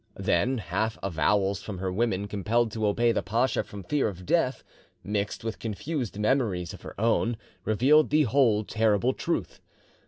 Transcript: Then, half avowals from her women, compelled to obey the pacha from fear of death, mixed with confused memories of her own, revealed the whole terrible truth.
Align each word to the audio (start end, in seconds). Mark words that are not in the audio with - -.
Then, 0.17 0.57
half 0.57 0.97
avowals 1.03 1.61
from 1.61 1.77
her 1.77 1.93
women, 1.93 2.27
compelled 2.27 2.71
to 2.71 2.87
obey 2.87 3.11
the 3.11 3.21
pacha 3.21 3.63
from 3.63 3.83
fear 3.83 4.07
of 4.07 4.25
death, 4.25 4.63
mixed 5.03 5.43
with 5.43 5.59
confused 5.59 6.17
memories 6.17 6.73
of 6.73 6.81
her 6.81 6.99
own, 6.99 7.37
revealed 7.65 8.09
the 8.09 8.23
whole 8.23 8.63
terrible 8.63 9.13
truth. 9.13 9.61